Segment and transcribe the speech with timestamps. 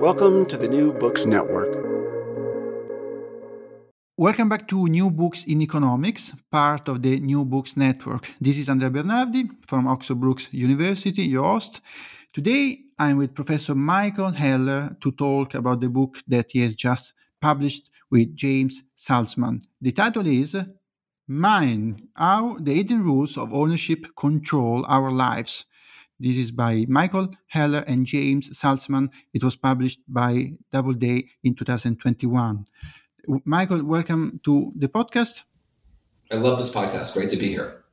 [0.00, 1.70] Welcome to the New Books Network.
[4.18, 8.30] Welcome back to New Books in Economics, part of the New Books Network.
[8.38, 11.80] This is Andrea Bernardi from Oxford Brookes University, your host.
[12.34, 17.14] Today, I'm with Professor Michael Heller to talk about the book that he has just
[17.40, 19.64] published with James Salzman.
[19.80, 20.56] The title is
[21.26, 25.64] Mine How the Hidden Rules of Ownership Control Our Lives.
[26.18, 29.10] This is by Michael Heller and James Salzman.
[29.34, 32.64] It was published by Doubleday in 2021.
[33.44, 35.42] Michael, welcome to the podcast.
[36.32, 37.12] I love this podcast.
[37.12, 37.84] Great to be here.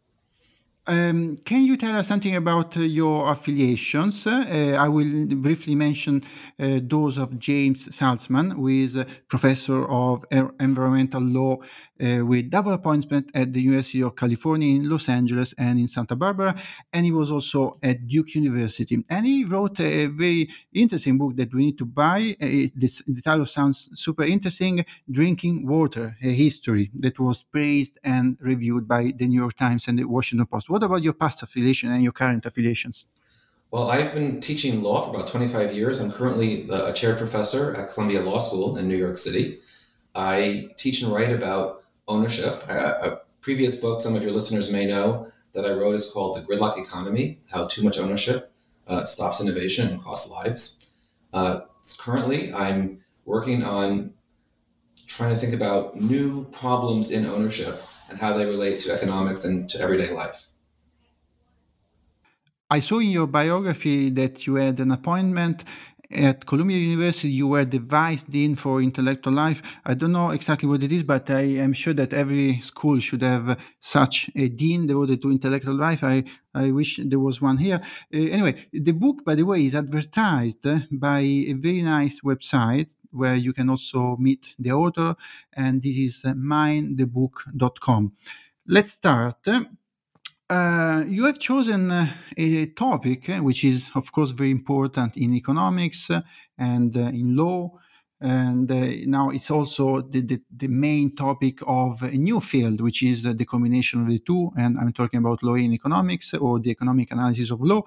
[0.86, 4.28] Um, can you tell us something about uh, your affiliations?
[4.28, 6.23] Uh, I will briefly mention
[6.59, 10.25] uh, those of James Salzman, who is a professor of
[10.59, 11.59] environmental law
[12.03, 16.17] uh, with double appointment at the University of California in Los Angeles and in Santa
[16.17, 16.53] Barbara,
[16.92, 19.02] and he was also at Duke University.
[19.09, 22.36] And he wrote a very interesting book that we need to buy.
[22.42, 28.38] Uh, this, the title sounds super interesting: "Drinking Water: A History," that was praised and
[28.42, 30.72] reviewed by the New York Times and the Washington Post.
[30.73, 33.05] What about your past affiliation and your current affiliations?
[33.69, 36.02] Well, I've been teaching law for about 25 years.
[36.02, 39.59] I'm currently a chair professor at Columbia Law School in New York City.
[40.16, 42.67] I teach and write about ownership.
[42.67, 46.41] A, previous book, some of your listeners may know, that I wrote is called The
[46.41, 48.51] Gridlock Economy How Too Much Ownership
[48.88, 50.89] uh, Stops Innovation and Costs Lives.
[51.31, 51.59] Uh,
[51.99, 54.13] currently, I'm working on
[55.05, 57.75] trying to think about new problems in ownership
[58.09, 60.47] and how they relate to economics and to everyday life.
[62.73, 65.63] I saw in your biography that you had an appointment
[66.09, 67.29] at Columbia University.
[67.29, 69.61] You were the vice dean for intellectual life.
[69.85, 73.22] I don't know exactly what it is, but I am sure that every school should
[73.22, 76.03] have such a dean devoted to intellectual life.
[76.03, 76.23] I,
[76.56, 77.79] I wish there was one here.
[78.12, 83.35] Uh, anyway, the book, by the way, is advertised by a very nice website where
[83.35, 85.16] you can also meet the author,
[85.56, 88.13] and this is minethebook.com.
[88.66, 89.47] Let's start.
[90.53, 95.34] Uh, you have chosen uh, a topic uh, which is, of course, very important in
[95.34, 96.12] economics
[96.59, 97.72] and in law.
[98.22, 98.69] And
[99.08, 103.46] now it's also the, the, the, main topic of a new field, which is the
[103.46, 104.52] combination of the two.
[104.56, 107.81] And I'm talking about law in economics or the economic analysis of law.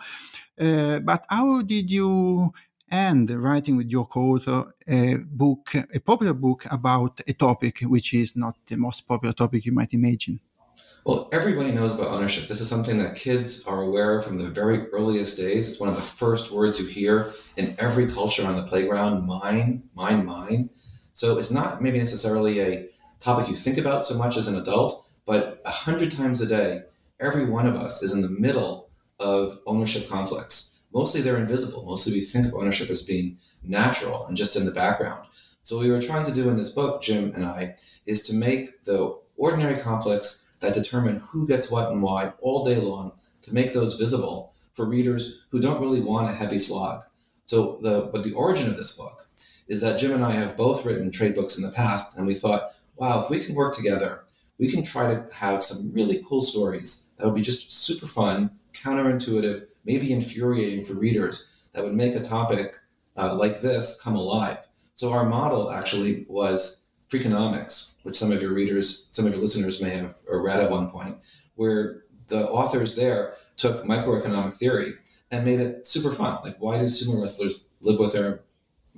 [0.57, 2.53] but how did you
[2.91, 8.35] end writing with your co-author a book, a popular book about a topic which is
[8.35, 10.41] not the most popular topic you might imagine?
[11.07, 12.49] Well, everybody knows about ownership.
[12.49, 15.71] This is something that kids are aware of from the very earliest days.
[15.71, 19.85] It's one of the first words you hear in every culture on the playground mine,
[19.95, 20.69] mine, mine.
[21.13, 22.89] So it's not maybe necessarily a
[23.21, 26.83] topic you think about so much as an adult, but a hundred times a day,
[27.21, 28.91] every one of us is in the middle
[29.21, 30.81] of ownership conflicts.
[30.93, 31.85] Mostly they're invisible.
[31.87, 35.25] Mostly we think of ownership as being natural and just in the background.
[35.63, 38.35] So what we were trying to do in this book, Jim and I, is to
[38.35, 43.13] make the ordinary conflicts that determine who gets what and why all day long
[43.43, 47.03] to make those visible for readers who don't really want a heavy slog.
[47.45, 49.29] So the but the origin of this book
[49.69, 52.35] is that Jim and I have both written trade books in the past, and we
[52.35, 54.25] thought, wow, if we can work together,
[54.59, 58.51] we can try to have some really cool stories that would be just super fun,
[58.73, 62.79] counterintuitive, maybe infuriating for readers that would make a topic
[63.17, 64.59] uh, like this come alive.
[64.95, 69.83] So our model actually was Freakonomics, which some of your readers, some of your listeners
[69.83, 71.19] may have read at one point,
[71.55, 74.93] where the authors there took microeconomic theory
[75.31, 76.39] and made it super fun.
[76.45, 78.41] Like, why do sumo wrestlers live with their,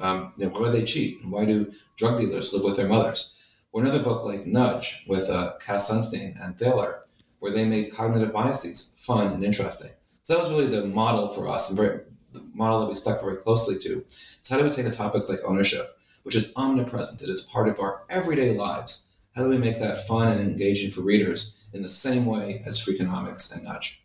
[0.00, 1.22] um, you know, why do they cheat?
[1.22, 3.36] And why do drug dealers live with their mothers?
[3.72, 7.02] Or another book like Nudge with uh, Cass Sunstein and Thaler,
[7.40, 9.90] where they made cognitive biases fun and interesting.
[10.22, 12.00] So that was really the model for us, and very,
[12.32, 14.04] the model that we stuck very closely to.
[14.08, 15.97] So how do we take a topic like ownership
[16.28, 17.22] which is omnipresent.
[17.22, 19.10] It is part of our everyday lives.
[19.34, 22.78] How do we make that fun and engaging for readers in the same way as
[22.78, 24.04] Freakonomics and Nudge?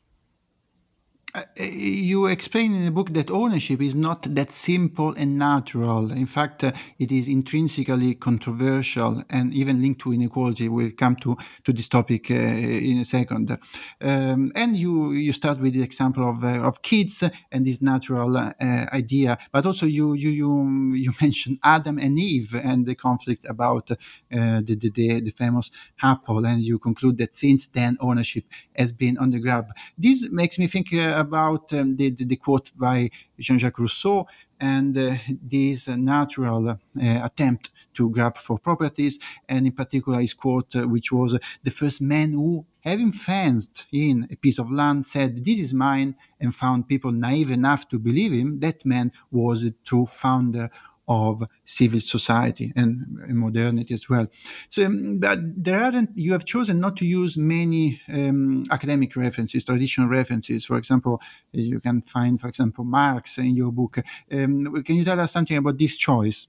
[1.36, 6.12] Uh, you explain in the book that ownership is not that simple and natural.
[6.12, 10.70] In fact, uh, it is intrinsically controversial and even linked to inequality.
[10.70, 13.58] We'll come to, to this topic uh, in a second.
[14.00, 18.38] Um, and you, you start with the example of, uh, of kids and this natural
[18.38, 23.44] uh, idea, but also you, you, you, you mentioned Adam and Eve and the conflict
[23.50, 23.98] about the,
[24.30, 25.72] the, the, the famous
[26.04, 26.46] apple.
[26.46, 28.46] And you conclude that since then ownership
[28.76, 29.70] has been on the grab.
[29.98, 30.94] This makes me think
[31.28, 33.10] about um, the, the, the, quote by
[33.40, 34.28] Jean-Jacques Rousseau
[34.60, 40.74] and uh, this natural uh, attempt to grab for properties, and in particular his quote,
[40.76, 45.44] uh, which was the first man who, having fenced in a piece of land, said,
[45.44, 48.60] "This is mine," and found people naive enough to believe him.
[48.60, 50.70] That man was the true founder
[51.08, 54.28] of civil society and, modernity as well.
[54.70, 56.12] So um, there aren't.
[56.16, 60.66] You have chosen not to use many um, academic references, traditional references.
[60.66, 61.22] For example,
[61.52, 64.00] you can find, for example, Marx in your book.
[64.32, 66.48] Um, can you tell us something about this choice?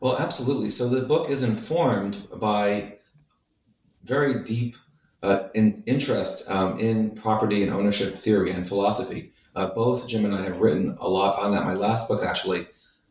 [0.00, 0.70] Well, absolutely.
[0.70, 2.98] So the book is informed by
[4.04, 4.76] very deep
[5.22, 9.32] uh, in interest um, in property and ownership theory and philosophy.
[9.54, 11.64] Uh, both Jim and I have written a lot on that.
[11.64, 12.66] My last book, actually,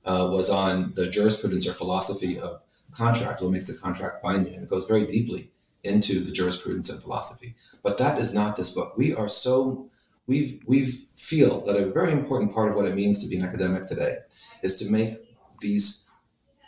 [0.06, 2.62] uh, was on the jurisprudence or philosophy of
[2.92, 4.53] contract, what makes the contract binding.
[4.53, 5.51] And it goes very deeply
[5.83, 7.56] into the jurisprudence and philosophy.
[7.83, 8.98] But that is not this book.
[8.98, 9.89] We are so
[10.27, 13.45] we we feel that a very important part of what it means to be an
[13.45, 14.18] academic today
[14.62, 15.15] is to make
[15.62, 16.07] these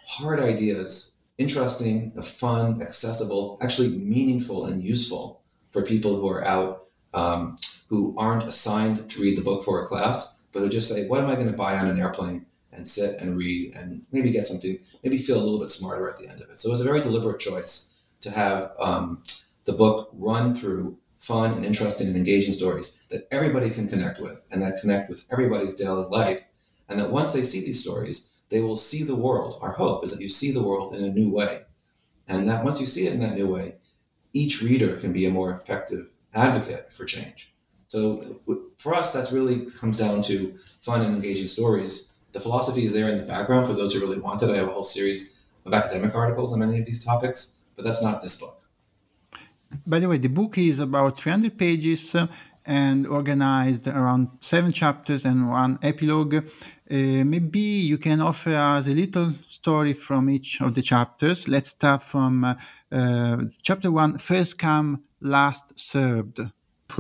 [0.06, 5.42] hard ideas interesting, fun, accessible, actually meaningful and useful
[5.72, 7.58] for people who are out um,
[7.88, 11.22] who aren't assigned to read the book for a class, but who just say, "What
[11.22, 14.46] am I going to buy on an airplane?" And sit and read and maybe get
[14.46, 16.58] something, maybe feel a little bit smarter at the end of it.
[16.58, 19.24] So it was a very deliberate choice to have um,
[19.66, 24.46] the book run through fun and interesting and engaging stories that everybody can connect with
[24.52, 26.44] and that connect with everybody's daily life.
[26.90, 29.58] And that once they see these stories, they will see the world.
[29.62, 31.62] Our hope is that you see the world in a new way.
[32.28, 33.76] And that once you see it in that new way,
[34.34, 37.54] each reader can be a more effective advocate for change.
[37.88, 38.40] So
[38.76, 43.10] for us, that really comes down to fun and engaging stories the philosophy is there
[43.10, 44.50] in the background for those who really want it.
[44.50, 48.04] I have a whole series of academic articles on many of these topics, but that's
[48.04, 48.60] not this book.
[49.88, 52.28] By the way, the book is about 300 pages uh,
[52.66, 56.36] and organized around seven chapters and one epilogue.
[56.36, 56.42] Uh,
[56.90, 61.48] maybe you can offer us a little story from each of the chapters.
[61.48, 62.56] Let's start from uh,
[62.92, 66.40] uh chapter one first come, last served.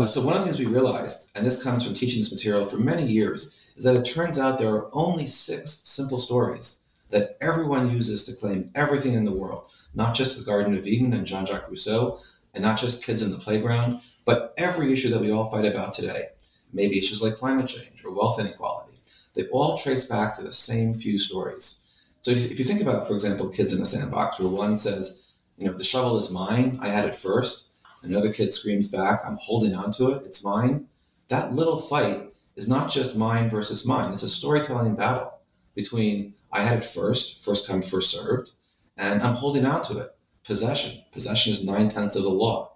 [0.08, 2.78] So, one of the things we realized, and this comes from teaching this material for
[2.78, 7.92] many years, is that it turns out there are only six simple stories that everyone
[7.92, 11.46] uses to claim everything in the world, not just the Garden of Eden and Jean
[11.46, 12.18] Jacques Rousseau,
[12.54, 15.94] and not just kids in the playground, but every issue that we all fight about
[15.94, 16.28] today.
[16.74, 18.94] Maybe issues like climate change or wealth inequality.
[19.36, 21.80] They all trace back to the same few stories.
[22.22, 25.34] So if, if you think about, for example, kids in a sandbox, where one says,
[25.58, 27.70] you know, the shovel is mine, I had it first.
[28.04, 30.88] Another kid screams back, I'm holding on to it, it's mine.
[31.30, 34.12] That little fight is not just mine versus mine.
[34.12, 35.40] It's a storytelling battle
[35.76, 38.52] between I had it first, first come, first served,
[38.98, 40.10] and I'm holding on to it.
[40.44, 41.04] Possession.
[41.12, 42.74] Possession is nine tenths of the law.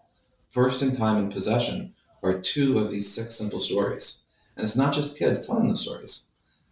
[0.50, 1.94] First in time and possession
[2.24, 4.25] are two of these six simple stories.
[4.56, 6.30] And it's not just kids telling the stories.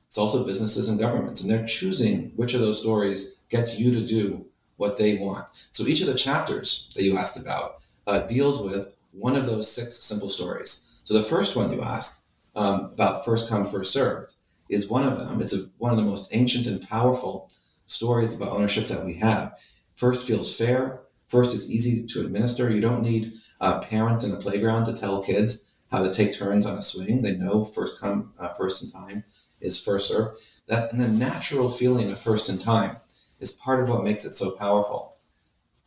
[0.08, 4.06] It's also businesses and governments, and they're choosing which of those stories gets you to
[4.06, 4.46] do
[4.78, 5.48] what they want.
[5.72, 9.72] So each of the chapters that you asked about uh, deals with one of those
[9.72, 11.00] six simple stories.
[11.04, 12.25] So the first one you asked
[12.56, 14.36] um, about first come, first served
[14.70, 15.42] is one of them.
[15.42, 17.52] It's a, one of the most ancient and powerful
[17.86, 19.54] stories about ownership that we have.
[19.94, 21.02] First feels fair.
[21.28, 22.70] First is easy to administer.
[22.70, 26.66] You don't need uh, parents in a playground to tell kids how to take turns
[26.66, 27.22] on a swing.
[27.22, 29.24] They know first come, uh, first in time
[29.62, 30.42] is first served.
[30.68, 32.96] That and the natural feeling of first in time
[33.40, 35.16] is part of what makes it so powerful.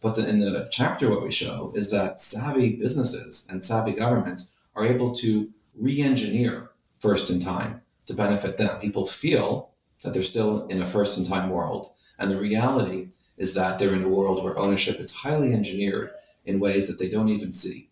[0.00, 4.54] But the, in the chapter, what we show is that savvy businesses and savvy governments
[4.76, 8.80] are able to re-engineer first in time to benefit them.
[8.80, 9.70] People feel
[10.02, 11.92] that they're still in a first in time world.
[12.18, 16.10] And the reality is that they're in a world where ownership is highly engineered
[16.44, 17.90] in ways that they don't even see.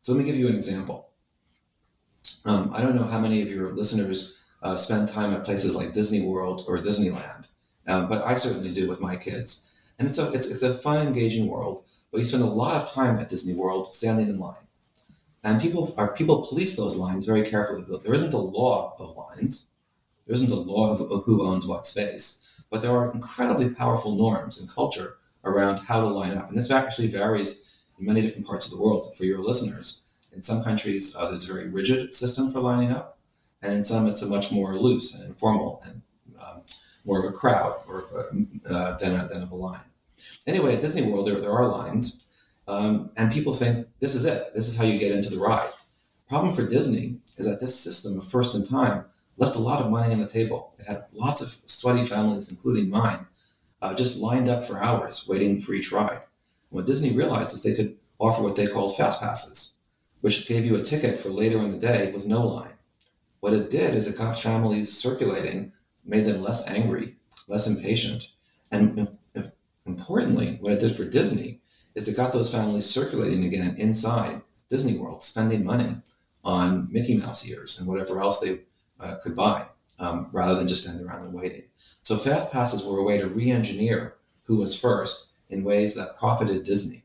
[0.00, 1.08] So let me give you an example.
[2.44, 5.92] Um, I don't know how many of your listeners uh, spend time at places like
[5.92, 7.48] Disney World or Disneyland,
[7.86, 9.92] uh, but I certainly do with my kids.
[9.98, 12.90] And it's a, it's, it's a fun, engaging world, but you spend a lot of
[12.90, 14.67] time at Disney World standing in line
[15.44, 17.84] and people are people police those lines very carefully.
[18.02, 19.70] There isn't a law of lines.
[20.26, 24.60] There isn't a law of, who owns what space, but there are incredibly powerful norms
[24.60, 26.48] and culture around how to line up.
[26.48, 29.16] And this actually varies in many different parts of the world.
[29.16, 33.18] For your listeners, in some countries, uh, there's a very rigid system for lining up.
[33.62, 36.02] and in some it's a much more loose and informal and
[36.40, 36.62] um,
[37.04, 39.80] more of a crowd or a, uh, than, a, than of a line.
[40.46, 42.24] Anyway, at Disney World, there, there are lines,
[42.68, 44.52] um, and people think this is it.
[44.52, 45.70] This is how you get into the ride.
[46.28, 49.06] Problem for Disney is that this system of first in time
[49.38, 50.74] left a lot of money on the table.
[50.78, 53.26] It had lots of sweaty families, including mine,
[53.80, 56.20] uh, just lined up for hours waiting for each ride.
[56.68, 59.78] what Disney realized is they could offer what they called fast passes,
[60.20, 62.74] which gave you a ticket for later in the day with no line.
[63.40, 65.72] What it did is it got families circulating,
[66.04, 68.32] made them less angry, less impatient,
[68.70, 69.08] and
[69.86, 71.60] importantly, what it did for Disney
[71.98, 75.96] is it got those families circulating again inside Disney World, spending money
[76.44, 78.60] on Mickey Mouse ears and whatever else they
[79.00, 79.66] uh, could buy,
[79.98, 81.64] um, rather than just standing around and waiting.
[82.02, 84.14] So fast passes were a way to re-engineer
[84.44, 87.02] who was first in ways that profited Disney.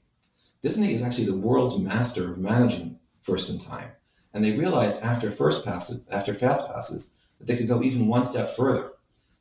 [0.62, 3.90] Disney is actually the world's master of managing first in time,
[4.32, 8.26] and they realized after first passes, after fast passes, that they could go even one
[8.26, 8.92] step further.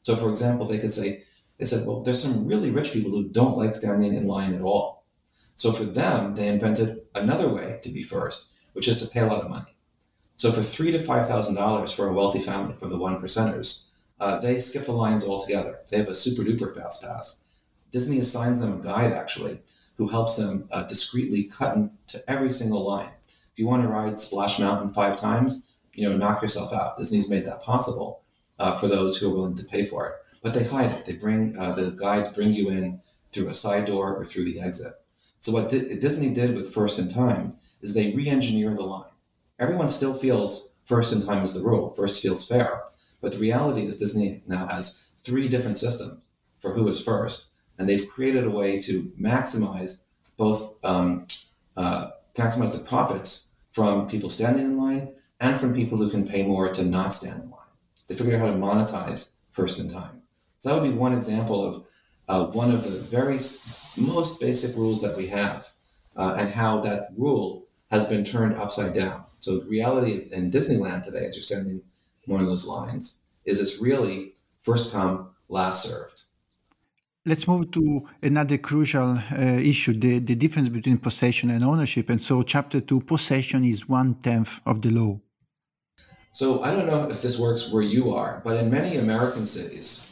[0.01, 1.25] So, for example, they could say,
[1.59, 4.63] they said, well, there's some really rich people who don't like standing in line at
[4.63, 5.02] all.
[5.55, 9.27] So for them, they invented another way to be first, which is to pay a
[9.27, 9.77] lot of money.
[10.37, 13.89] So for three to five thousand dollars for a wealthy family, for the one percenters,
[14.19, 15.81] uh, they skip the lines altogether.
[15.91, 17.61] They have a super duper fast pass.
[17.91, 19.59] Disney assigns them a guide actually,
[19.97, 23.13] who helps them uh, discreetly cut into every single line.
[23.23, 26.97] If you want to ride Splash Mountain five times, you know, knock yourself out.
[26.97, 28.23] Disney's made that possible
[28.59, 30.15] uh, for those who are willing to pay for it.
[30.43, 31.05] But they hide it.
[31.05, 34.61] They bring uh, the guides bring you in through a side door or through the
[34.61, 34.95] exit.
[35.43, 39.13] So what D- Disney did with First in Time is they re-engineer the line
[39.63, 42.83] everyone still feels first in time is the rule, first feels fair.
[43.21, 46.25] But the reality is Disney now has three different systems
[46.59, 50.07] for who is first, and they've created a way to maximize
[50.37, 51.27] both um,
[51.77, 56.45] uh, maximize the profits from people standing in line and from people who can pay
[56.45, 57.61] more to not stand in line.
[58.09, 60.23] They figured out how to monetize first in time.
[60.59, 61.89] So that would be one example of
[62.29, 63.39] uh, one of the very
[64.01, 65.69] most basic rules that we have,
[66.17, 69.25] uh, and how that rule has been turned upside down.
[69.41, 71.83] So the reality in Disneyland today, as you're standing
[72.27, 76.23] one of those lines, is it's really first come, last served.
[77.25, 82.11] Let's move to another crucial uh, issue the, the difference between possession and ownership.
[82.11, 85.21] And so, chapter two possession is one tenth of the law.
[86.33, 90.12] So, I don't know if this works where you are, but in many American cities,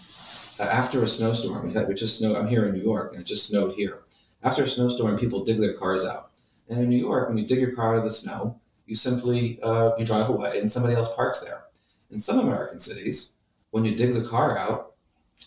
[0.65, 3.27] after a snowstorm, we, had, we just snowed, I'm here in New York, and it
[3.27, 4.01] just snowed here.
[4.43, 6.31] After a snowstorm, people dig their cars out.
[6.69, 9.61] And in New York, when you dig your car out of the snow, you simply
[9.63, 11.63] uh, you drive away and somebody else parks there.
[12.11, 13.39] In some American cities,
[13.71, 14.95] when you dig the car out,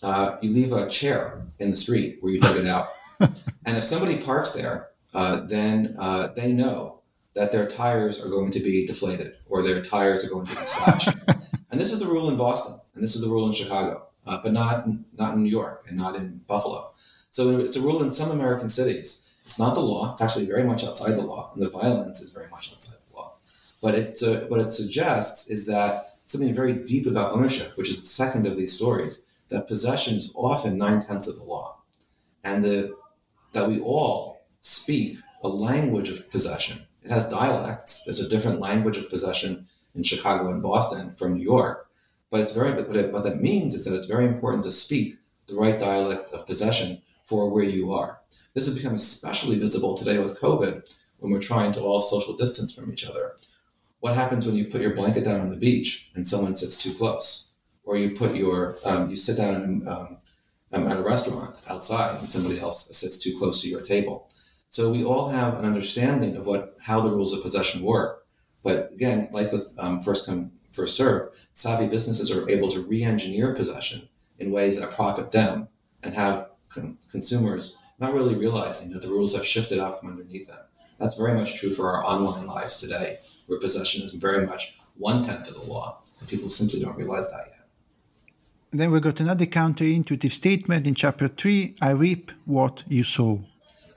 [0.02, 2.90] uh, you leave a chair in the street where you dug it out.
[3.20, 7.02] and if somebody parks there, uh, then uh, they know
[7.36, 10.66] that their tires are going to be deflated or their tires are going to be
[10.66, 11.10] slashed.
[11.28, 14.40] and this is the rule in Boston, and this is the rule in Chicago, uh,
[14.42, 14.88] but not
[15.18, 16.92] not in New York and not in Buffalo.
[17.30, 19.34] So it's a rule in some American cities.
[19.42, 20.14] It's not the law.
[20.14, 23.16] It's actually very much outside the law, and the violence is very much outside the
[23.18, 23.34] law.
[23.82, 28.02] But it uh, what it suggests is that something very deep about ownership, which is
[28.02, 31.78] the second of these stories, that possession is often nine tenths of the law,
[32.44, 32.96] and the,
[33.54, 36.86] that we all speak a language of possession.
[37.04, 38.06] It has dialects.
[38.06, 41.90] There's a different language of possession in Chicago and Boston from New York,
[42.34, 42.74] but it's very.
[42.74, 46.32] But it, what that means is that it's very important to speak the right dialect
[46.34, 48.22] of possession for where you are.
[48.56, 52.74] This has become especially visible today with COVID when we're trying to all social distance
[52.74, 53.36] from each other.
[54.00, 56.98] What happens when you put your blanket down on the beach and someone sits too
[56.98, 57.54] close?
[57.84, 60.18] Or you put your, um, you sit down um,
[60.72, 64.28] um, at a restaurant outside and somebody else sits too close to your table.
[64.70, 68.26] So we all have an understanding of what how the rules of possession work.
[68.64, 73.54] But again, like with um, first come first serve, savvy businesses are able to re-engineer
[73.54, 75.68] possession in ways that profit them
[76.02, 80.48] and have con- consumers not really realizing that the rules have shifted out from underneath
[80.48, 80.60] them.
[81.00, 85.24] That's very much true for our online lives today, where possession is very much one
[85.24, 87.60] tenth of the law, and people simply don't realize that yet.
[88.72, 93.46] then we got another counterintuitive statement in chapter three I reap what you sow.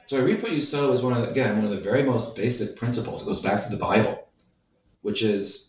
[0.06, 2.04] So, I reap what you sow is one of the, again, one of the very
[2.04, 3.22] most basic principles.
[3.22, 4.28] It goes back to the Bible,
[5.02, 5.65] which is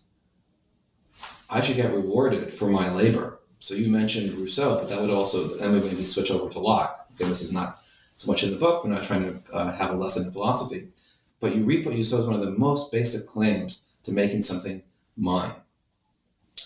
[1.49, 3.39] I should get rewarded for my labor.
[3.59, 7.07] So, you mentioned Rousseau, but that would also, then we maybe switch over to Locke.
[7.15, 8.83] Again, this is not so much in the book.
[8.83, 10.89] We're not trying to uh, have a lesson in philosophy.
[11.39, 14.41] But you reap what you sow is one of the most basic claims to making
[14.41, 14.83] something
[15.15, 15.55] mine.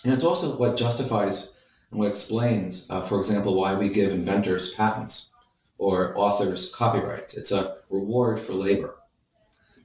[0.04, 1.58] And it's also what justifies
[1.92, 5.34] and what explains, uh, for example, why we give inventors patents
[5.78, 7.38] or authors copyrights.
[7.38, 8.96] It's a reward for labor.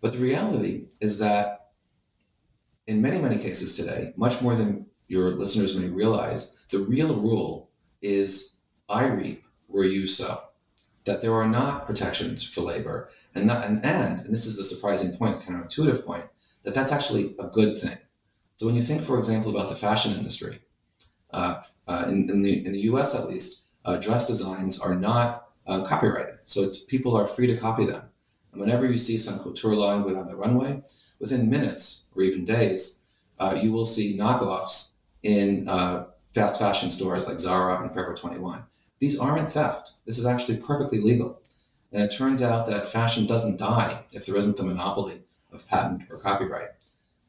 [0.00, 1.55] But the reality is that
[2.86, 7.70] in many, many cases today, much more than your listeners may realize, the real rule
[8.02, 10.42] is I reap where you sow.
[11.04, 14.64] That there are not protections for labor, and not, and, and and this is the
[14.64, 16.24] surprising point, counterintuitive point,
[16.64, 17.96] that that's actually a good thing.
[18.56, 20.62] So when you think, for example, about the fashion industry,
[21.30, 23.14] uh, uh, in, in, the in the U.S.
[23.14, 27.86] at least, uh, dress designs are not uh, copyrighted, so people are free to copy
[27.86, 28.02] them.
[28.50, 30.82] And whenever you see some couture line go down the runway,
[31.18, 33.06] within minutes or even days,
[33.38, 38.64] uh, you will see knockoffs in uh, fast fashion stores like Zara and Forever 21.
[38.98, 39.92] These aren't theft.
[40.06, 41.40] This is actually perfectly legal.
[41.92, 46.02] And it turns out that fashion doesn't die if there isn't a monopoly of patent
[46.10, 46.68] or copyright.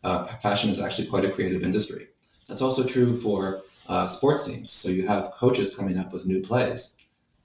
[0.03, 2.08] Uh, fashion is actually quite a creative industry.
[2.48, 4.72] That's also true for uh, sports teams.
[4.72, 6.98] So you have coaches coming up with new plays,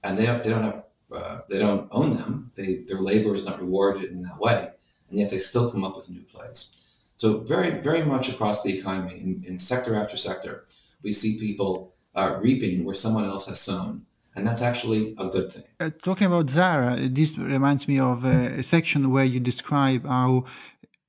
[0.03, 0.83] and they, they don't have
[1.13, 2.51] uh, they don't own them.
[2.55, 4.69] They, their labor is not rewarded in that way,
[5.13, 6.81] and yet they still come up with new plays.
[7.15, 10.65] So very very much across the economy, in, in sector after sector,
[11.03, 15.51] we see people uh, reaping where someone else has sown and that's actually a good
[15.51, 15.63] thing.
[15.79, 20.45] Uh, talking about Zara, this reminds me of a, a section where you describe how.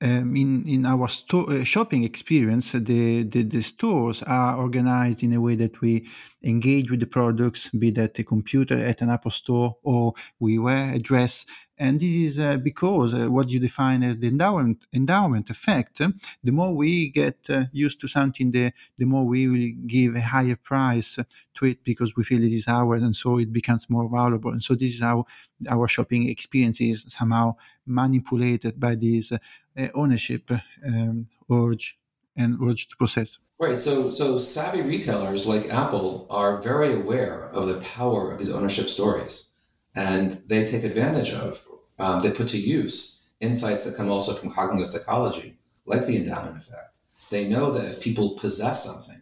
[0.01, 5.39] Um, in in our uh, shopping experience, the, the, the stores are organized in a
[5.39, 6.05] way that we
[6.43, 10.93] engage with the products, be that a computer at an Apple store or we wear
[10.93, 11.45] a dress
[11.77, 16.09] and this is uh, because uh, what you define as the endowment, endowment effect, uh,
[16.43, 20.21] the more we get uh, used to something, the, the more we will give a
[20.21, 21.19] higher price
[21.55, 24.51] to it because we feel it is ours and so it becomes more valuable.
[24.51, 25.25] And so this is how
[25.69, 27.55] our shopping experience is somehow
[27.85, 29.37] manipulated by this uh,
[29.93, 30.49] ownership
[30.85, 31.97] um, urge
[32.37, 33.37] and urge to possess.
[33.59, 33.77] Right.
[33.77, 38.87] So, so savvy retailers like Apple are very aware of the power of these ownership
[38.87, 39.53] stories
[39.95, 41.65] and they take advantage of,
[41.99, 46.57] um, they put to use insights that come also from cognitive psychology, like the endowment
[46.57, 46.99] effect.
[47.31, 49.21] They know that if people possess something,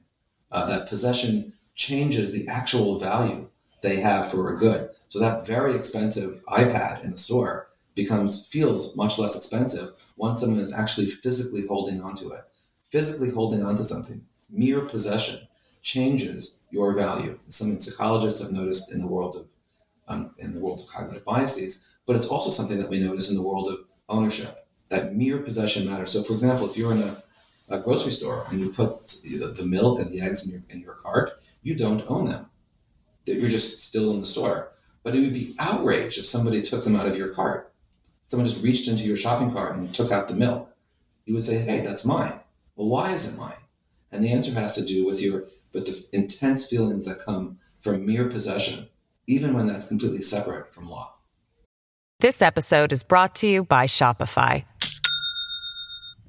[0.51, 3.50] uh, that possession changes the actual value
[3.82, 4.89] they have for a good.
[5.10, 10.60] So that very expensive iPad in the store becomes feels much less expensive once someone
[10.60, 12.44] is actually physically holding onto it.
[12.89, 15.48] Physically holding onto something, mere possession
[15.82, 17.39] changes your value.
[17.50, 19.52] Something psychologists have noticed in the world of
[20.07, 23.37] um, in the world of cognitive biases, but it's also something that we notice in
[23.37, 26.11] the world of ownership, that mere possession matters.
[26.11, 27.16] So, for example, if you're in a,
[27.70, 30.81] a grocery store and you put the, the, milk and the eggs in your, in
[30.81, 32.48] your cart, you don't own them.
[33.25, 34.72] You're just still in the store.
[35.03, 37.74] But it would be outraged if somebody took them out of your cart.
[38.25, 40.70] Someone just reached into your shopping cart and took out the milk.
[41.25, 42.39] You would say, hey, that's mine.
[42.75, 43.53] Well, why is it mine?
[44.11, 48.05] And the answer has to do with your with the intense feelings that come from
[48.05, 48.87] mere possession
[49.27, 51.14] even when that's completely separate from law.
[52.20, 54.66] This episode is brought to you by Shopify.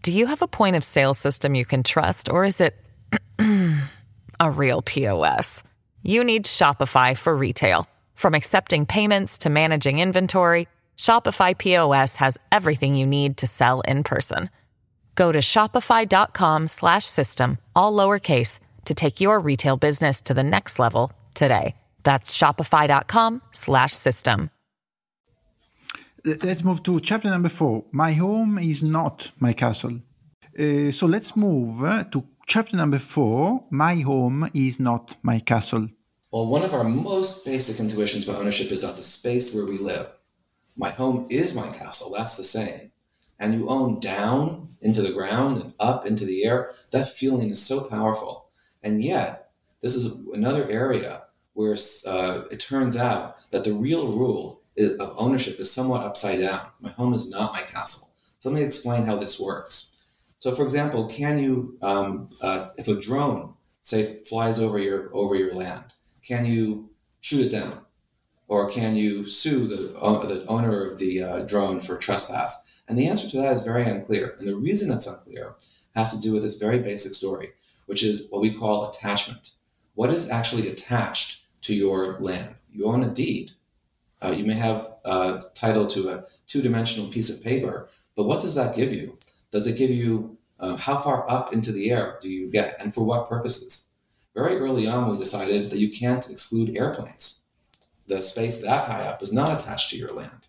[0.02, 2.74] Do you have a point of sale system you can trust, or is it
[4.40, 5.62] a real POS?
[6.02, 7.88] You need Shopify for retail.
[8.14, 10.66] From accepting payments to managing inventory,
[10.98, 14.50] Shopify POS has everything you need to sell in person.
[15.14, 21.74] Go to shopify.com/system all lowercase to take your retail business to the next level today.
[22.04, 24.50] That's shopify.com slash system.
[26.24, 27.84] Let's move to chapter number four.
[27.92, 30.00] My home is not my castle.
[30.58, 33.64] Uh, so let's move uh, to chapter number four.
[33.70, 35.88] My home is not my castle.
[36.30, 39.78] Well, one of our most basic intuitions about ownership is that the space where we
[39.78, 40.12] live.
[40.76, 42.12] My home is my castle.
[42.16, 42.90] That's the saying.
[43.38, 46.70] And you own down into the ground and up into the air.
[46.90, 48.48] That feeling is so powerful.
[48.82, 49.50] And yet,
[49.82, 51.23] this is another area
[51.54, 56.66] where uh, it turns out that the real rule of ownership is somewhat upside down.
[56.80, 58.10] My home is not my castle.
[58.38, 59.96] So let me explain how this works.
[60.40, 65.34] So, for example, can you, um, uh, if a drone, say, flies over your over
[65.34, 65.84] your land,
[66.22, 66.90] can you
[67.20, 67.80] shoot it down,
[68.48, 72.82] or can you sue the uh, the owner of the uh, drone for trespass?
[72.86, 74.36] And the answer to that is very unclear.
[74.38, 75.54] And the reason it's unclear
[75.96, 77.52] has to do with this very basic story,
[77.86, 79.52] which is what we call attachment.
[79.94, 82.54] What is actually attached to your land.
[82.70, 83.52] You own a deed.
[84.22, 88.40] Uh, you may have a title to a two dimensional piece of paper, but what
[88.40, 89.18] does that give you?
[89.50, 92.94] Does it give you uh, how far up into the air do you get and
[92.94, 93.90] for what purposes?
[94.34, 97.42] Very early on, we decided that you can't exclude airplanes.
[98.06, 100.48] The space that high up is not attached to your land.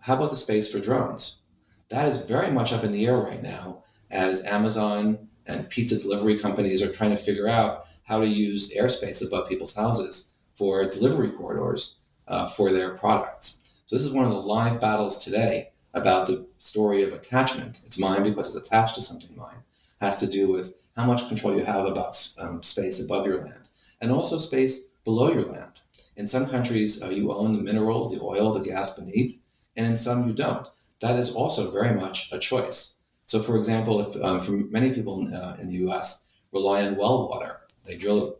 [0.00, 1.44] How about the space for drones?
[1.88, 6.38] That is very much up in the air right now as Amazon and pizza delivery
[6.38, 11.30] companies are trying to figure out how to use airspace above people's houses for delivery
[11.30, 13.82] corridors uh, for their products.
[13.86, 17.80] So this is one of the live battles today about the story of attachment.
[17.86, 19.62] It's mine because it's attached to something mine.
[20.00, 23.42] It has to do with how much control you have about um, space above your
[23.42, 23.68] land
[24.00, 25.80] and also space below your land.
[26.16, 29.42] In some countries, uh, you own the minerals, the oil, the gas beneath,
[29.76, 30.68] and in some you don't.
[31.00, 33.00] That is also very much a choice.
[33.26, 36.32] So, for example, if um, for many people uh, in the U.S.
[36.52, 38.38] rely on well water, they drill.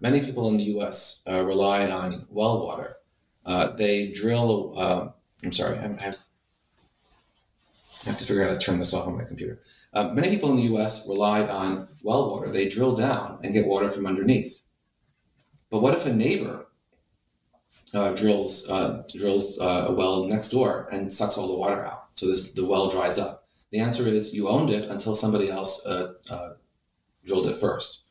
[0.00, 1.22] Many people in the U.S.
[1.28, 2.96] Uh, rely on well water.
[3.44, 4.74] Uh, they drill.
[4.76, 5.08] Uh,
[5.44, 6.18] I'm sorry, I have,
[8.06, 9.60] I have to figure out how to turn this off on my computer.
[9.92, 11.08] Uh, many people in the U.S.
[11.08, 12.48] rely on well water.
[12.48, 14.64] They drill down and get water from underneath.
[15.70, 16.66] But what if a neighbor
[17.94, 22.26] uh, drills uh, drills a well next door and sucks all the water out, so
[22.26, 23.44] this the well dries up?
[23.70, 25.86] The answer is you owned it until somebody else
[27.24, 28.01] drilled it first.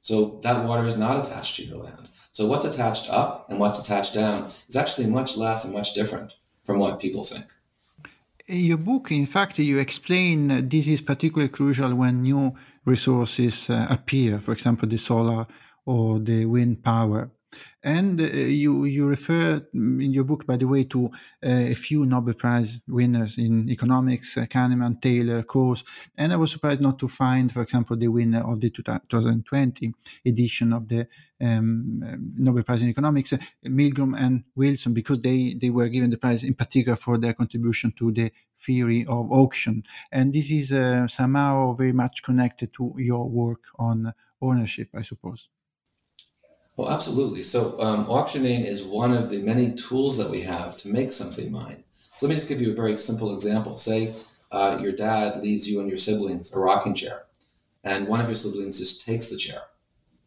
[0.00, 2.08] So that water is not attached to your land.
[2.32, 6.36] So what's attached up and what's attached down is actually much less and much different
[6.64, 7.46] from what people think.
[8.46, 13.86] In your book, in fact, you explain this is particularly crucial when new resources uh,
[13.90, 15.46] appear, for example, the solar
[15.84, 17.30] or the wind power.
[17.82, 22.04] And uh, you you refer in your book, by the way, to uh, a few
[22.04, 25.84] Nobel Prize winners in economics, uh, Kahneman, Thaler, Coase,
[26.16, 29.94] and I was surprised not to find, for example, the winner of the 2020
[30.26, 31.06] edition of the
[31.40, 32.02] um,
[32.36, 36.42] Nobel Prize in Economics, uh, Milgrom and Wilson, because they they were given the prize
[36.42, 41.74] in particular for their contribution to the theory of auction, and this is uh, somehow
[41.74, 45.48] very much connected to your work on ownership, I suppose.
[46.78, 47.42] Well, absolutely.
[47.42, 51.50] So, um, auctioning is one of the many tools that we have to make something
[51.50, 51.82] mine.
[51.96, 53.76] So, let me just give you a very simple example.
[53.76, 54.14] Say
[54.52, 57.24] uh, your dad leaves you and your siblings a rocking chair,
[57.82, 59.62] and one of your siblings just takes the chair.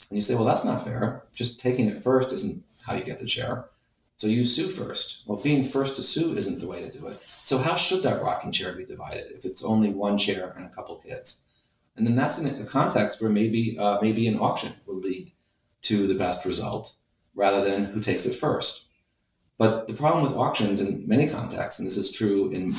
[0.09, 1.23] And you say, well, that's not fair.
[1.33, 3.69] Just taking it first isn't how you get the chair.
[4.17, 5.23] So, you sue first.
[5.25, 7.21] Well, being first to sue isn't the way to do it.
[7.21, 10.69] So, how should that rocking chair be divided if it's only one chair and a
[10.69, 11.45] couple kids?
[11.95, 15.31] And then that's in a context where maybe uh, maybe an auction would lead
[15.83, 16.95] to the best result
[17.35, 18.87] rather than who takes it first.
[19.57, 22.73] But the problem with auctions in many contexts, and this is true in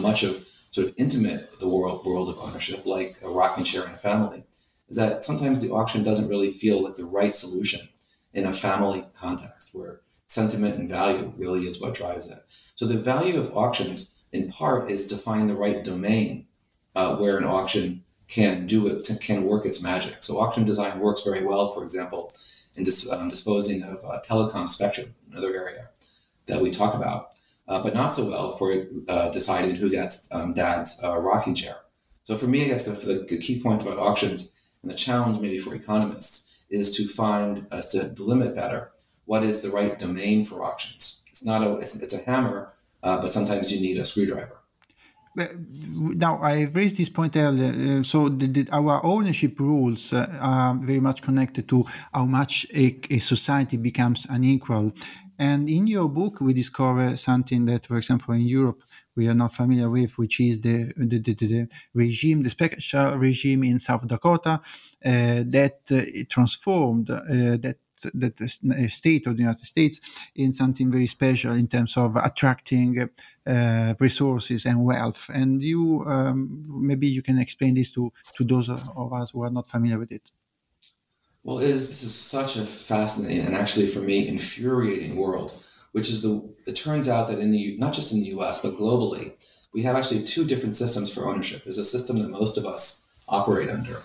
[0.00, 0.36] much of
[0.70, 4.44] sort of intimate the world world of ownership, like a rocking chair in a family,
[4.88, 7.88] is that sometimes the auction doesn't really feel like the right solution
[8.32, 12.38] in a family context where sentiment and value really is what drives it.
[12.76, 16.46] So the value of auctions, in part, is to find the right domain
[16.94, 20.16] uh, where an auction can do it, can work its magic.
[20.20, 22.32] So auction design works very well, for example,
[22.76, 25.88] in dis, um, disposing of uh, telecom spectrum, another area
[26.46, 27.34] that we talk about,
[27.66, 28.72] uh, but not so well for
[29.08, 31.76] uh, deciding who gets um, dad's uh, rocking chair.
[32.22, 35.40] So for me, I guess the, the, the, key point about auctions and the challenge
[35.40, 38.90] maybe for economists is to find, uh, to delimit better
[39.24, 41.24] what is the right domain for auctions.
[41.28, 44.57] It's not a, it's, it's a hammer, uh, but sometimes you need a screwdriver
[45.38, 48.00] now I've raised this point earlier.
[48.00, 52.66] Uh, so the, the, our ownership rules uh, are very much connected to how much
[52.74, 54.92] a, a, society becomes unequal.
[55.38, 58.82] And in your book, we discover something that, for example, in Europe
[59.14, 63.78] we are not familiar with, which is the the, the, regime, the special regime in
[63.78, 64.60] South Dakota
[65.04, 67.16] uh, that uh, transformed uh,
[67.64, 67.78] that
[68.14, 70.00] the state of the United States
[70.34, 73.08] in something very special in terms of attracting
[73.46, 75.30] uh, resources and wealth.
[75.32, 79.50] And you um, maybe you can explain this to to those of us who are
[79.50, 80.30] not familiar with it.
[81.44, 85.54] Well, it is, this is such a fascinating and actually for me infuriating world,
[85.92, 86.46] which is the.
[86.66, 88.60] It turns out that in the not just in the U.S.
[88.60, 89.32] but globally,
[89.72, 91.64] we have actually two different systems for ownership.
[91.64, 93.96] There's a system that most of us operate under,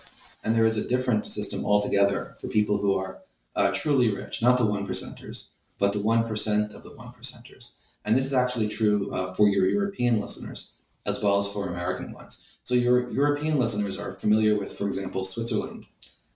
[0.43, 3.19] and there is a different system altogether for people who are
[3.56, 7.74] uh, truly rich, not the one percenters, but the one percent of the one percenters.
[8.06, 12.12] And this is actually true uh, for your European listeners as well as for American
[12.12, 12.58] ones.
[12.63, 15.86] So your European listeners are familiar with, for example, Switzerland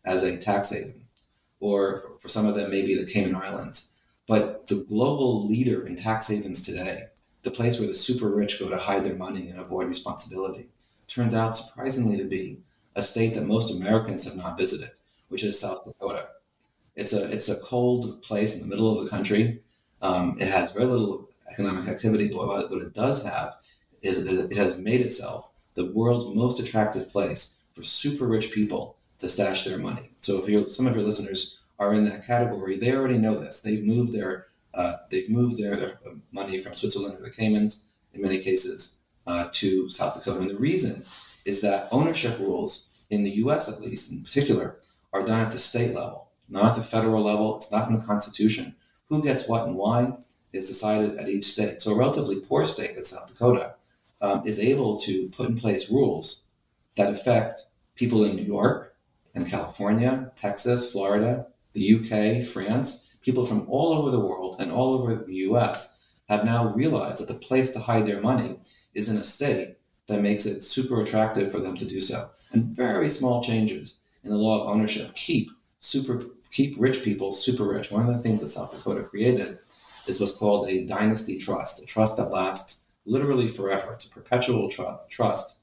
[0.03, 1.05] as a tax haven,
[1.59, 3.97] or for some of them, maybe the Cayman Islands.
[4.27, 7.05] But the global leader in tax havens today,
[7.43, 10.67] the place where the super rich go to hide their money and avoid responsibility,
[11.07, 12.59] turns out surprisingly to be
[12.95, 14.91] a state that most Americans have not visited,
[15.29, 16.27] which is South Dakota.
[16.97, 19.61] It's a it's a cold place in the middle of the country.
[20.01, 23.55] Um, it has very little economic activity, but what, it does have
[24.01, 29.29] is, it has made itself the world's most attractive place for super rich people to
[29.29, 30.11] stash their money.
[30.17, 33.61] So if you some of your listeners are in that category, they already know this.
[33.61, 35.99] They've moved their uh, they've moved their, their,
[36.31, 40.41] money from Switzerland or the Caymans in many cases uh, to South Dakota.
[40.41, 41.03] And the reason
[41.45, 43.75] is that ownership rules in the U.S.
[43.75, 44.77] at least, in particular,
[45.13, 47.55] are done at the state level not at the federal level.
[47.57, 48.75] It's not in the Constitution.
[49.09, 50.17] Who gets what and why
[50.53, 51.81] is decided at each state.
[51.81, 53.75] So a relatively poor state like South Dakota
[54.21, 56.47] um, is able to put in place rules
[56.95, 58.95] that affect people in New York
[59.35, 64.93] and California, Texas, Florida, the UK, France, people from all over the world and all
[64.93, 68.59] over the US have now realized that the place to hide their money
[68.93, 72.29] is in a state that makes it super attractive for them to do so.
[72.53, 77.65] And very small changes in the law of ownership keep super keep rich people super
[77.65, 77.91] rich.
[77.91, 79.59] One of the things that South Dakota created
[80.07, 83.93] is what's called a dynasty trust, a trust that lasts literally forever.
[83.93, 85.59] It's a perpetual tr- trust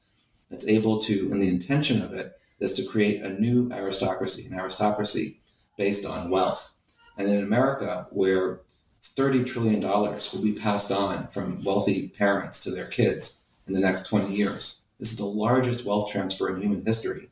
[0.50, 4.58] that's able to, and the intention of it is to create a new aristocracy, an
[4.58, 5.40] aristocracy
[5.76, 6.74] based on wealth.
[7.18, 8.60] And in America, where
[9.02, 14.08] $30 trillion will be passed on from wealthy parents to their kids in the next
[14.08, 17.28] 20 years, this is the largest wealth transfer in human history.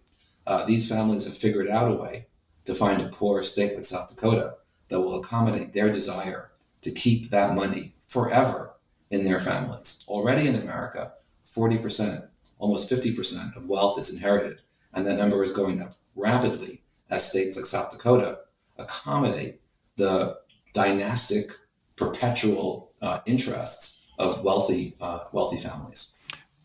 [0.47, 2.27] Uh, these families have figured out a way
[2.65, 4.55] to find a poor state like South Dakota
[4.89, 6.51] that will accommodate their desire
[6.83, 8.75] to keep that money forever
[9.11, 10.05] in their families.
[10.09, 11.13] Already in America,
[11.47, 14.61] 40%, almost 50% of wealth is inherited,
[14.93, 18.39] and that number is going up rapidly as states like South Dakota
[18.79, 19.61] accommodate
[19.97, 20.39] the
[20.73, 21.53] dynastic,
[21.97, 26.15] perpetual uh, interests of wealthy, uh, wealthy families.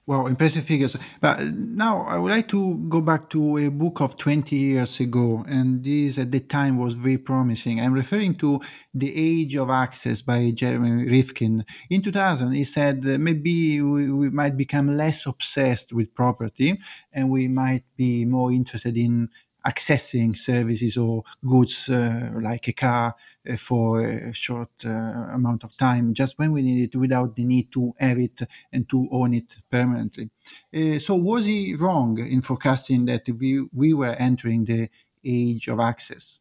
[0.08, 0.96] Wow, impressive figures.
[1.20, 5.02] But uh, now I would like to go back to a book of 20 years
[5.02, 7.82] ago, and this at the time was very promising.
[7.82, 8.62] I'm referring to
[8.94, 11.66] The Age of Access by Jeremy Rifkin.
[11.90, 16.80] In 2000, he said maybe we, we might become less obsessed with property
[17.12, 19.28] and we might be more interested in
[19.68, 23.16] accessing services or goods uh, like a car
[23.50, 27.44] uh, for a short uh, amount of time, just when we need it, without the
[27.44, 30.30] need to have it and to own it permanently.
[30.74, 34.90] Uh, so, was he wrong in forecasting that we, we were entering the
[35.26, 36.40] age of access?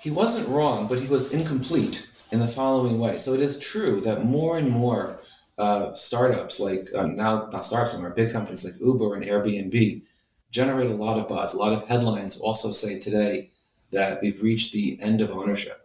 [0.00, 3.18] He wasn't wrong, but he was incomplete in the following way.
[3.18, 5.20] So, it is true that more and more
[5.58, 10.02] uh, startups, like uh, now, not startups anymore, big companies like Uber and Airbnb,
[10.54, 11.52] generate a lot of buzz.
[11.52, 13.50] A lot of headlines also say today
[13.90, 15.80] that we've reached the end of ownership.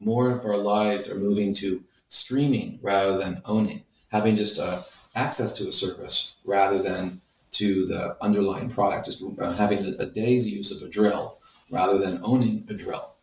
[0.00, 4.80] More of our lives are moving to streaming rather than owning, having just uh,
[5.14, 7.20] access to a service rather than
[7.52, 11.36] to the underlying product, just uh, having a, day's use of a drill
[11.70, 13.14] rather than owning a drill.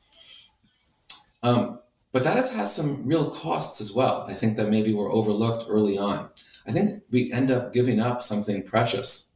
[1.42, 1.80] Um,
[2.12, 4.26] but that has, has some real costs as well.
[4.30, 6.30] I think that maybe were overlooked early on.
[6.68, 9.31] I think we end up giving up something precious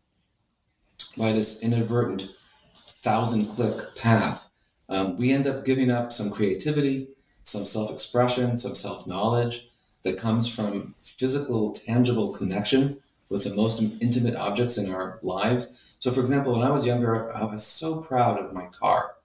[1.18, 2.30] by this inadvertent
[2.74, 4.50] thousand click path,
[4.90, 7.08] um, we end up giving up some creativity,
[7.44, 9.68] some self expression, some self knowledge
[10.04, 15.96] that comes from physical, tangible connection with the most intimate objects in our lives.
[16.00, 19.16] So, for example, when I was younger, I was so proud of my car,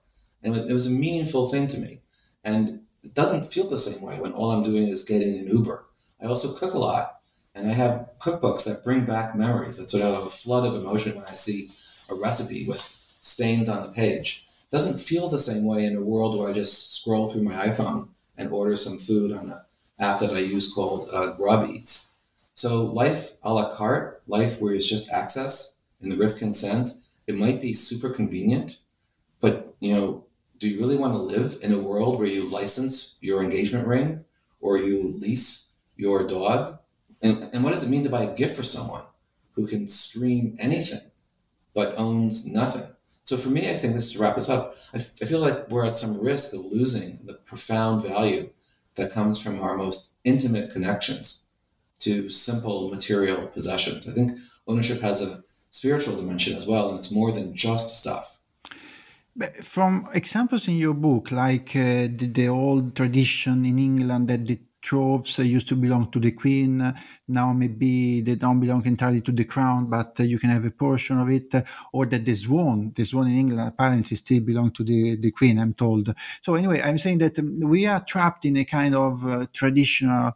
[0.43, 2.01] and it was a meaningful thing to me.
[2.43, 5.85] And it doesn't feel the same way when all I'm doing is getting an Uber.
[6.21, 7.20] I also cook a lot,
[7.55, 9.77] and I have cookbooks that bring back memories.
[9.77, 11.69] That sort of have a flood of emotion when I see
[12.09, 14.45] a recipe with stains on the page.
[14.47, 17.67] It doesn't feel the same way in a world where I just scroll through my
[17.67, 19.59] iPhone and order some food on an
[19.99, 22.15] app that I use called uh, Grub Eats.
[22.53, 27.35] So life a la carte, life where it's just access in the Rifkin sense, it
[27.35, 28.79] might be super convenient,
[29.39, 30.25] but you know,
[30.57, 34.25] do you really want to live in a world where you license your engagement ring
[34.59, 36.77] or you lease your dog?
[37.21, 39.03] And, and what does it mean to buy a gift for someone
[39.53, 41.01] who can stream anything
[41.73, 42.87] but owns nothing.
[43.23, 45.39] So for me, I think this is to wrap this up, I, f- I feel
[45.39, 48.49] like we're at some risk of losing the profound value
[48.95, 51.45] that comes from our most intimate connections
[51.99, 54.09] to simple material possessions.
[54.09, 54.31] I think
[54.67, 58.39] ownership has a spiritual dimension as well, and it's more than just stuff.
[59.61, 64.59] From examples in your book, like uh, the, the, old tradition in England that the
[64.81, 66.93] troves used to belong to the queen.
[67.27, 71.19] Now maybe they don't belong entirely to the crown, but you can have a portion
[71.19, 71.53] of it.
[71.93, 75.59] Or that the swan, the swan in England apparently still belong to the, the queen,
[75.59, 76.13] I'm told.
[76.41, 80.31] So anyway, I'm saying that we are trapped in a kind of uh, traditional uh,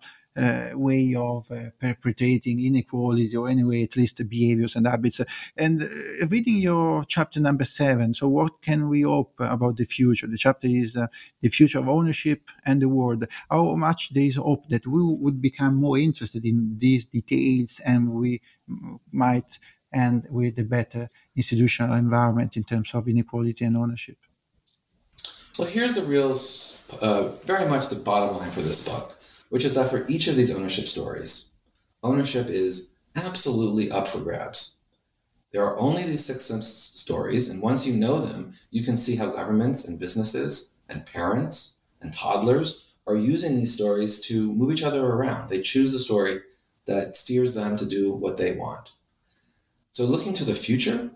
[0.74, 5.22] way of uh, perpetrating inequality or anyway at least behaviors and habits.
[5.56, 10.28] And uh, reading your chapter number seven so what can we hope about the future?
[10.28, 11.08] The chapter is uh,
[11.42, 13.26] the future of ownership and the world.
[13.50, 18.12] How much there is hope that we would become more interested in these details and
[18.12, 18.42] we
[19.12, 19.60] might
[19.94, 24.18] end with a better institutional environment in terms of inequality and ownership?
[25.58, 26.36] Well here's the real
[27.02, 29.18] uh, very much the bottom line for this book
[29.50, 31.54] which is that for each of these ownership stories,
[32.04, 34.82] ownership is absolutely up for grabs.
[35.52, 39.32] There are only these six stories, and once you know them, you can see how
[39.32, 45.06] governments and businesses and parents and toddlers are using these stories to move each other
[45.06, 45.50] around.
[45.50, 46.42] They choose a story
[46.86, 48.92] that steers them to do what they want.
[49.92, 51.12] So, looking to the future,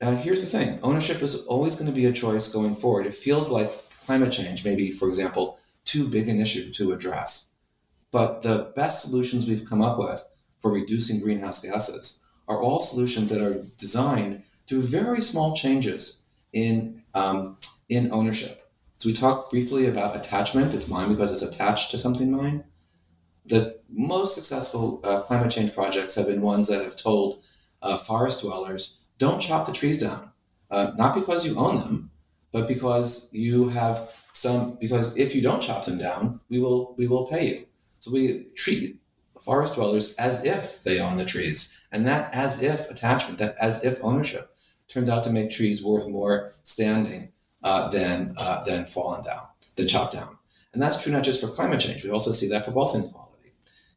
[0.00, 3.06] uh, here's the thing ownership is always going to be a choice going forward.
[3.06, 3.70] It feels like
[4.04, 7.54] climate change, maybe, for example, too big an issue to address.
[8.10, 10.22] But the best solutions we've come up with
[10.60, 17.02] for reducing greenhouse gases are all solutions that are designed through very small changes in,
[17.14, 17.56] um,
[17.88, 18.70] in ownership.
[18.98, 20.74] So we talked briefly about attachment.
[20.74, 22.64] It's mine because it's attached to something mine.
[23.44, 27.42] The most successful uh, climate change projects have been ones that have told
[27.82, 30.30] uh, forest dwellers, don't chop the trees down.
[30.70, 32.10] Uh, not because you own them,
[32.50, 33.98] but because you have
[34.36, 37.66] some, because if you don't chop them down, we will, we will pay you.
[38.00, 38.98] So we treat
[39.40, 41.82] forest dwellers as if they own the trees.
[41.90, 44.54] And that as if attachment, that as if ownership,
[44.88, 49.46] turns out to make trees worth more standing uh, than, uh, than fallen down,
[49.76, 50.36] than chopped down.
[50.72, 53.52] And that's true not just for climate change, we also see that for wealth inequality.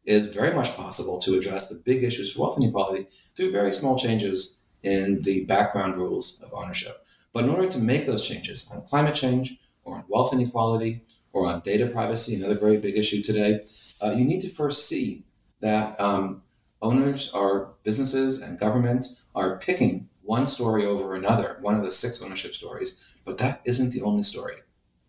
[0.05, 3.73] It is very much possible to address the big issues for wealth inequality through very
[3.73, 7.05] small changes in the background rules of ownership.
[7.33, 11.01] But in order to make those changes on climate change or on wealth inequality
[11.33, 13.61] or on data privacy, another very big issue today,
[14.01, 15.23] uh, you need to first see
[15.61, 16.41] that um,
[16.81, 22.21] owners are businesses and governments are picking one story over another, one of the six
[22.21, 24.55] ownership stories, but that isn't the only story.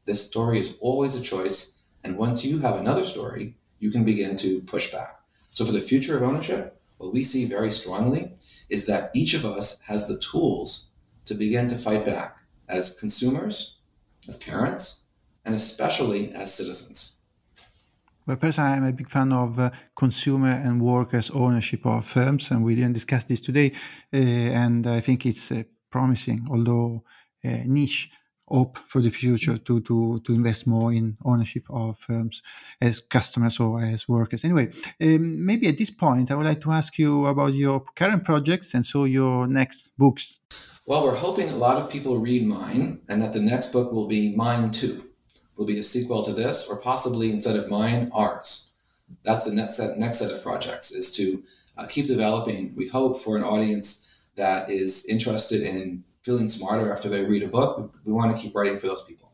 [0.06, 4.34] This story is always a choice, and once you have another story, you can begin
[4.36, 5.20] to push back.
[5.50, 8.32] So, for the future of ownership, what we see very strongly
[8.68, 10.90] is that each of us has the tools
[11.26, 13.76] to begin to fight back as consumers,
[14.30, 15.06] as parents,
[15.44, 17.22] and especially as citizens.
[18.26, 22.64] Well, personally, I'm a big fan of uh, consumer and workers' ownership of firms, and
[22.64, 23.72] we didn't discuss this today.
[24.14, 27.02] Uh, and I think it's uh, promising, although
[27.44, 28.10] uh, niche
[28.50, 32.42] hope for the future to, to, to invest more in ownership of firms
[32.80, 34.44] as customers or as workers.
[34.44, 38.24] Anyway, um, maybe at this point, I would like to ask you about your current
[38.24, 40.40] projects and so your next books.
[40.86, 44.08] Well, we're hoping a lot of people read mine and that the next book will
[44.08, 45.10] be mine too
[45.60, 48.74] will be a sequel to this, or possibly instead of mine, ours.
[49.24, 51.44] That's the next set, next set of projects is to
[51.76, 52.72] uh, keep developing.
[52.74, 57.48] We hope for an audience that is interested in feeling smarter after they read a
[57.48, 57.94] book.
[58.04, 59.30] We, want to keep writing for those people.